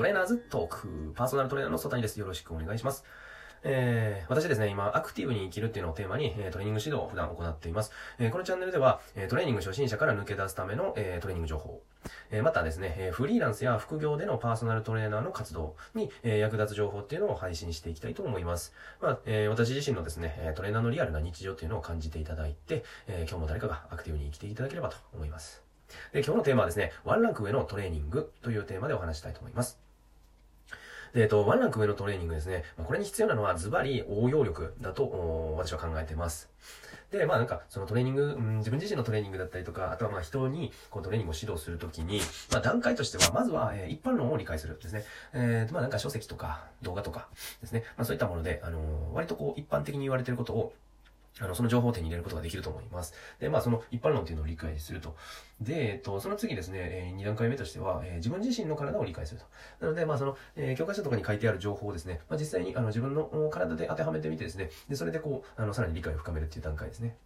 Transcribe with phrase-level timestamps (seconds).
[0.00, 2.18] トレーナーズトーク、パーソナルトレーナーの曽谷です。
[2.18, 3.04] よろしくお願いします。
[3.62, 7.92] えー、私ですね、今、アクティブに生きるっていうのをテーマに、えー、トレーニング指導を普段行っています。
[8.18, 11.82] えー、このチャンネルでは、えー、トレーニング初心者から抜け出すための、えー、トレーニング情報、
[12.30, 18.72] えー、またですね、えー、フリーランスや副業でのパーソナルトレーナーの活動に、えー、役立つ情報っていうのを配信していきたいと思います。
[19.02, 25.62] まあ、えー、私自身のですね、トレーナーのリアルな日常っていうのを感じていただいて、えー、今日も誰かがアクティブに生きていただければと思います。
[26.14, 29.89] で、今日のテーマはですね、ワンランク上のトレーニングというテーマでお話したいと思います。
[31.14, 32.64] で、えっと、ワンランク上のトレーニングですね。
[32.76, 36.50] まあ、これに必要なのはズバリ応用力だと私は考えてます。
[37.10, 42.20] で、まあなんか、そのトレーニング、うん、自分自身のトレーニングだったりとか、あとはまあ人にこうトレーニングを指導するときに、
[42.52, 45.04] まあ段階としては、まずは、えー、一般論を理解するですね。
[45.32, 47.28] えー、まあなんか書籍とか動画とか
[47.60, 47.82] ですね。
[47.96, 50.72] まあそういったもので、あのー、割とこう一般的に言われていることを
[51.38, 53.14] あの、その情報を手に入れることができると思います。
[53.38, 55.14] で、まあ、その一般論っていうのを理解すると。
[55.60, 59.46] で、えっと、その次ですね、えー、2段階目としては、えー、自分自身の体を理解すると。
[59.80, 67.16] なので、まあ、その、えー、教科書とかに書いてある情報をですね、まあ、実際にあの自分の体で当てはめてみてですね、で、それでこう、あの、さらに理解を深めるっていう段階ですね。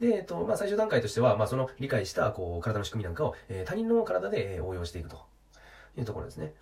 [0.00, 5.18] で、えっと、まあ、最終段階としては、まあ、その理解した、こう、体の仕組みなんかを、えー、他人の体で、え、応用していくと
[5.98, 6.54] いうところですね。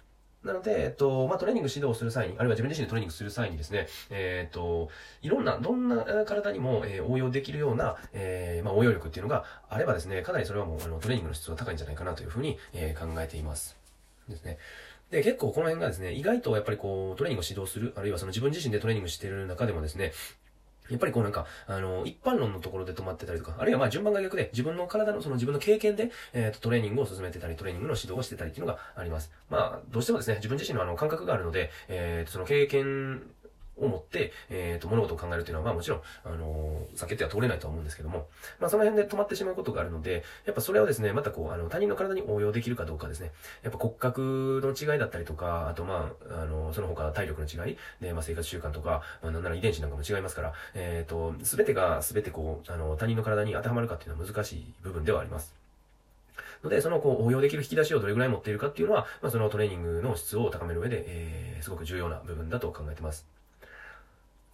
[0.45, 4.89] なので、えっと、まあ、トレーニング指導する際に、あるいは自分自身でトレーニングする際にですね、えっと、
[5.21, 13.77] いろんな、どんな体にも、えー、応用できるような、えー、まあ、応用力っていうのがあればですね、かなりそれはもう、あの、トレーニングの質が高いんじゃないかなというふうに、えー、考えています。
[14.29, 14.59] ですね。
[15.11, 20.13] で、結構この辺がですね、意外とやっぱりこう、トレーニングを指導する、あるいはその自分自身でトレーニングしている中でもですね、
[20.91, 29.31] やっぱりこうなんか、あの、一般論のところで止まってたりとか、あるいはまあ順番が逆で、自分の体の、その自分の経験で、えっ、ー、と、トレーニングを進めてたり、トレーニングの指導をしてたりっていうのがあります。
[29.51, 33.23] まあ、どうしてもですね、自分自身のあの、感覚があるので、えっ、ー、と、その経験
[33.81, 38.27] を持って、えっ、ー、と、物事を考えるというのは、まあもちろん、あのー、避けては通れないとは思うんですけども、
[38.61, 55.59] まあその辺で止まってしまうことがあるので、やっぱそれをですね、またこう、あの、他人の体に応用できるかどうかですね、やっぱ骨格の違いだったりとか、あとまあ、あの、その他体力の違い、で、まあ生活習慣とか、まあなんなら遺伝子なんかも違いますから、えっ、と、すべてがすべてこう、あの、他人の体に当てはまるかっていうのは難しい部分ではあります。
[56.63, 63.27] ので、そのこう応用できる引き出しをどれぐらい持っているかっていうのは、まあ、そのトレーニングの質を高める上で、えー、すごく重要な部分だと考えてます。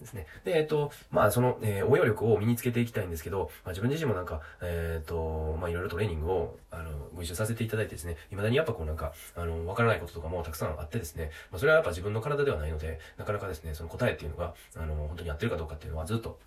[0.01, 0.27] ですね。
[0.45, 16.39] で、えっと、まあ、その、えー、応用力を身につけていきたいんですけど、まあ、自分自身もなんか、えっ、と、まあ、いろいろトレーニングを、あの、ご一緒させていただいてですね、未だにやっぱこうなんか、あの、わからないこととかもたくさんあってですね、まあ、それはやっぱ自分の体ではないので、なかなかですね、その答えっていうのが、あの、本当にやってるかどうかっていうのはずっと、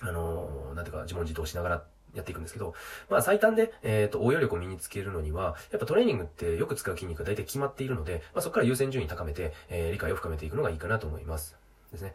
[0.00, 1.84] あの、なんていうか、自問自答しながら
[2.14, 2.74] やっていくんですけど、
[3.08, 11.56] まあ最短で、えっ、ー、と、応用力を身につけるのには、やっぱトレーニングってよく使う筋肉が大体決まっているので、まあそこから優先順位高めて、えー、理解を深めていくのがいいかなと思います。
[11.92, 12.14] ですね。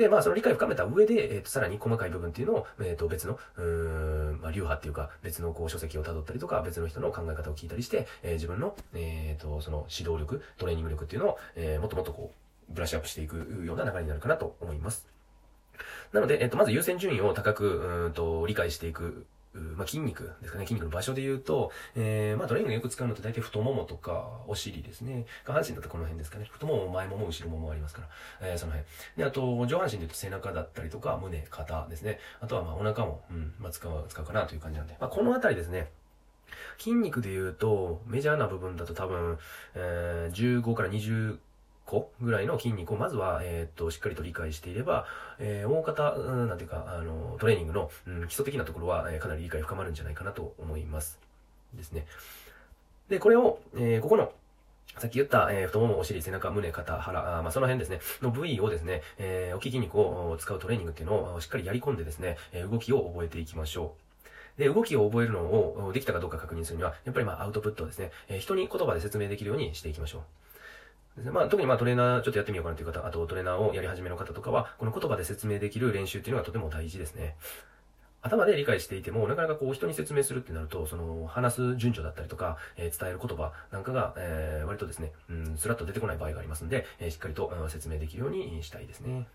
[0.00, 12.32] で、まあ、その理解を深めた上で、えっ、ー、と、さらに細かい部分っていうのを、えっ、ー、と、別の、うん、まあ、流派っていうか、別のこう、書籍を辿ったりとか、別の人の考え方を聞いたりして、えー、自分の、えっ、と、その指導力、トレーニング力っていうのを、えもっともっとこ
[12.70, 15.06] う、ブラッシュアップしていくような流れになるかなと思います。
[16.14, 25.26] なので、えっ、と、まず優先順位を高く、うんと、理解していくまあ、筋肉ですかね、筋肉の場所で言うと、えー、まあ、トレーニングよく使うのって大体太ももとか、お尻ですね。
[25.44, 26.48] 下半身だとこの辺ですかね。
[26.50, 28.02] 太もも、前もも、後ろももありますか
[28.40, 28.88] ら、えー、その辺。
[29.16, 32.20] で、あと、上半身で言うと背中だったりとか、胸、肩ですね。
[32.40, 34.96] あとは、まあ、お腹も、うん、まあ、使う、使うかなという感じなんで。
[35.00, 35.90] まあ、このあたりですね。
[36.78, 39.38] 筋肉で言うと、メジャーな部分だと多分、
[39.74, 41.38] えー、15から20、
[41.90, 45.06] 個ぐらいの筋肉をまずは、えっ、と、しっかりと理解していれば、
[45.40, 51.18] えー、大方、うん、なんていうか、あの、トレーニングの、うん、基礎的なところは、えー、かなり理解深まるんじゃないかなと思います。
[51.74, 52.06] ですね。
[53.08, 54.32] で、これを、えー、ここの、
[54.98, 63.94] さっき言った、えー、太もも、お尻、背中、胸、肩、腹、あまあ、その辺ですね、の部位をですね、えー、大きい筋肉を使うトレーニングっていうのをしっかりやり込んでですね、え、動きを覚えていきましょ
[64.58, 64.60] う。
[64.60, 70.22] で、動きを覚えるのをできたかどうか確認するには、やっぱりまあアウトプットをですね、えー、人に言葉で説明できるようにしていきましょう。
[71.24, 77.36] まあ、特にまあトレーナーちょっとやってみようかなという方、あとトレーナーをやり始めの方とかは、この言葉で説明できる練習っていうのがとても大事ですね。
[78.22, 89.26] 頭で理解していても、なかなかこう人に説明するってなると、その話す順序だったりとか、えー、伝える言葉なんかが、えー、割とですね、うん、スラッと出てこない場合がありますので、えー、しっかりと、うん、説明できるようにしたいですね。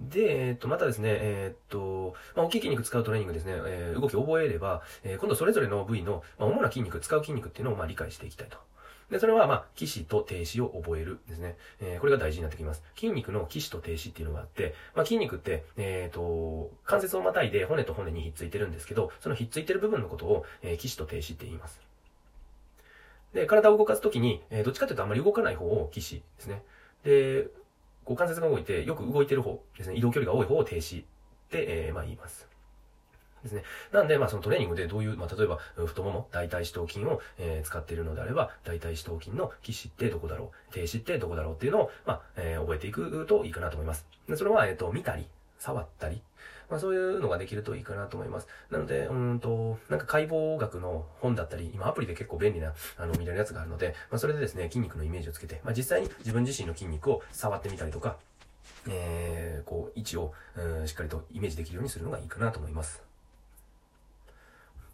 [0.00, 8.58] で、えっと、またですね、えっと、まあ、大きい筋肉使うトレーニングですね、え、動きを覚えれば、え、今度それぞれの部位の、まあ、主な筋肉、使う筋肉っていうのを、まあ、理解していきたいと。
[9.10, 11.56] で、それは、まあ、起死と停止を覚えるですね。
[11.80, 12.82] えー、これが大事になってきます。
[12.96, 21.80] 筋肉の起死と停止っていうのがあって、まあ、筋肉って、えっ、ー、と、関節をまたいで骨と骨にひっついてるんですけど、そのひっついてる部分のことを、えー、起死と停止って言います。
[23.34, 26.62] で、体を動かすときに、えー、どっちかというとあんまり動かない方を起死ですね。
[27.04, 27.48] で、
[28.04, 29.96] こう関節が動いて、よく動いてる方ですね。
[29.96, 31.04] 移動距離が多い方を停止っ
[31.50, 32.53] て、えー、まあ言います。
[33.44, 33.62] ですね。
[33.92, 44.06] なんで、まあそのトレーニングでどういう、まあ例えば、太もも、大腿四頭筋を、えー、使っているのであれば、大腿四頭筋の起死ってどこだろう、停止ってどこだろうっていうのを、まあ、えー、覚えていくといいかなと思います。
[44.28, 45.26] でそれは、えっ、ー、と、見たり、
[45.58, 46.22] 触ったり、
[46.68, 48.48] まあそういうのができるといいかなと思います。
[48.70, 58.16] なので、うんと、なんか解剖学の本だったり、今アプリで結構便利な、あの、見れるやつがあるので、まあそれでですね、筋肉のイメージをつけて、まあ実際に自分自身の筋肉を触ってみたりとか、
[58.88, 63.02] えー、こう、位置を、うん、しっかりとイメージできるようにするのがいいかなと思います。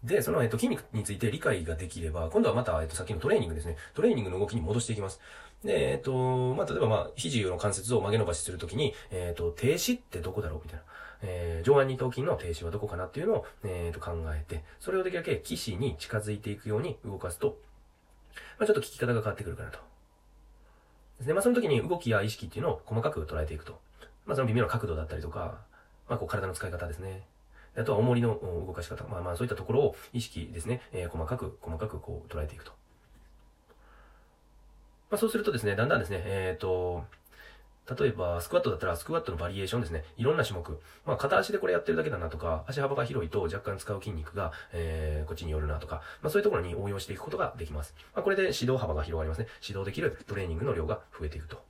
[0.03, 3.77] で、その、えっと、筋肉について理解ができれば、今度はまた、えっと、さっきのトレーニングですね。
[3.93, 5.19] トレーニングの動きに戻していきます。
[5.63, 10.61] で、えっと、まあ、例えば、まあ、肘の関節を曲げ伸ばしするときに、えっと、停止ってどこだろう？
[10.63, 10.85] みたいな。
[11.23, 17.59] えー、上腕二頭筋の停止はどこかなっていうのを、えっと、考えて、それをできるだけ騎士に近づいていくように動かすと、
[18.57, 19.77] まあ、ちょっと聞き方が変わってくるかなと。
[21.19, 21.33] ですね。
[21.35, 23.79] まあ、その時に動きや意識っていうのを細かく捉えていくと。
[24.25, 25.59] まあ、その微妙な角度だったりとか、
[26.09, 27.21] まあ、こう体の使い方ですね。
[27.77, 29.03] あとは重りの動かし方。
[29.05, 32.71] まあまあそういったところを意識ですね、えー、細かく、細かくこう捉えていくと。
[35.09, 37.05] まあそうするとですね、だんだんですね、えっ、ー、と、
[37.99, 40.05] 例えば、スクワットだったら、スクワットのバリエーションですね。
[40.15, 40.79] いろんな種目。
[41.05, 47.95] まあ、片足でこれやってるだけだなとか、足幅が広いと若干使う筋肉が、えー、こっちによるなとか、まあ、そういうところに応用していくことができます。
[48.13, 49.47] まあ、これで指導幅が広がりますね。
[49.67, 51.61] 指導できるトレーニングの量が増えていくと。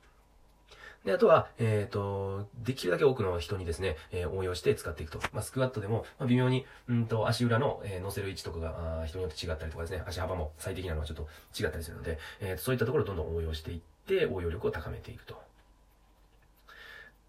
[1.04, 5.18] で、あとは、えっ、ー、と、できるだけ多くの人にですね、えー、応用して使っていくと。
[5.32, 11.28] まあ、スクワットでも、まあ、微妙に、うんと、足裏の、えー、乗せる位置とかが、あ人によって違ったりとかですね、足幅も最適なのはちょっと
[11.60, 15.36] 違ったりするので、えー、そういったところをどんどん応用していって、応用力を高めていくと。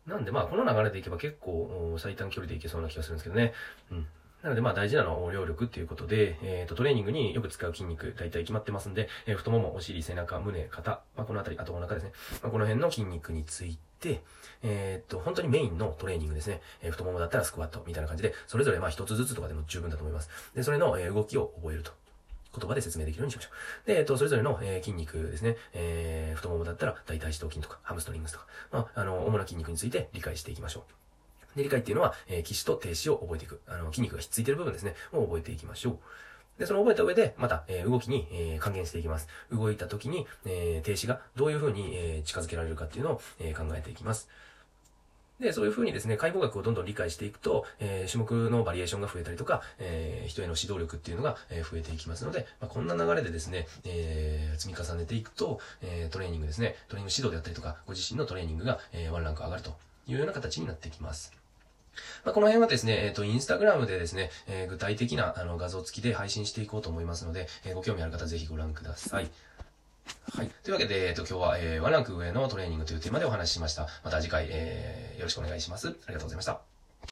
[0.05, 3.53] なんで、まあ、この流れでいけば結構、最短距離でいけそうな気がするんですけどね。
[3.91, 4.07] うん。
[4.43, 12.11] なので、まあ大事なのは応用力っていうことで、えっ、ー、と、トレーニングによく使う筋肉、大体決まってますんで、えー、太もも、お尻、背中、胸、肩、まあこのあたり、あとお腹ですね。
[12.41, 14.21] まあこの辺の筋肉について、
[14.61, 16.61] えっ、と、本当にメインのトレーニングですね。
[16.81, 20.29] えー、太ももだったらスクワットみたいな感じで、それぞれまあ一つずつとかでも十分だと思います。
[20.53, 21.93] で、それの、え動きを覚えると。
[22.55, 23.49] 言葉で説明できるようにしましょ
[23.85, 23.87] う。
[23.87, 25.55] で、えっ、と、それぞれの、えー、筋肉ですね。
[25.73, 31.02] えー、太ももだったら大腿四頭筋とか、ハムストリングスとか、まあ、あの、主な筋肉について理解していきましょう。
[31.55, 33.61] で、理解っていうのは、えー、起死と停止を覚えていく。
[33.67, 34.95] あの、筋肉がひっついてる部分ですね。
[35.11, 35.99] を覚えていきましょう。
[36.59, 39.27] で、その覚えた上で、また、えー、動きに、えー、還元していきます。
[39.51, 44.29] 動いた時に、えー、停止がどういう風に、えー、近づけられるかっていうのを、えー、考えていきます。
[45.39, 59.75] で、そういう風にですね、解剖学をどんどん理解していくと、えー、種目のバリエーションが増えたりとか、えー、人への指導力っていうのが、えー、増えていきますので、まあ、こんな流れでですね、えー、積み重ねていくと、えー、トレーニングですね、トレーニング指導であったりとか、ご自身のトレーニングが、えー、ワンランク上がると
[60.07, 61.42] いうような形になってきます。
[62.25, 69.29] まあ、この辺はですね、えっ、ー、と、インスタグラムでですね、えー、具体的なあの画像付きで配信していこうと思いますので、えー、ご興味ある方ぜひご覧ください。
[70.35, 70.49] はい。
[70.63, 73.87] というわけで、えっ、と、今日は、えー、ワンランク上のトレーニングというテーマでお話ししました。
[74.03, 75.87] また次回、えー、よろしくお願いします。
[75.87, 76.72] ありがとうございました。